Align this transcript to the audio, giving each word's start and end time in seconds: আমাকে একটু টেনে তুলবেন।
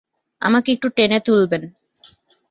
আমাকে 0.41 0.69
একটু 0.71 0.87
টেনে 0.89 1.19
তুলবেন। 1.19 1.63